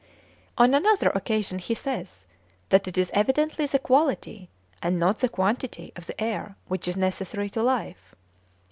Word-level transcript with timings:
On 0.57 0.73
another 0.73 1.09
occasion 1.11 1.59
he 1.59 1.75
says 1.75 2.25
that 2.69 2.87
it 2.87 2.97
is 2.97 3.11
evidently 3.13 3.67
the 3.67 3.77
quality 3.77 4.49
and 4.81 4.97
not 4.97 5.19
the 5.19 5.29
quantity 5.29 5.91
of 5.95 6.07
the 6.07 6.19
air 6.19 6.55
which 6.67 6.87
is 6.87 6.97
necessary 6.97 7.51
to 7.51 7.61
life. 7.61 8.15